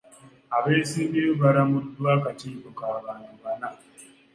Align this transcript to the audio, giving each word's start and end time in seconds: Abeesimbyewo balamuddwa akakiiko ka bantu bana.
Abeesimbyewo 0.55 1.33
balamuddwa 1.43 2.07
akakiiko 2.17 2.69
ka 2.77 2.85
bantu 3.05 3.33
bana. 3.43 3.69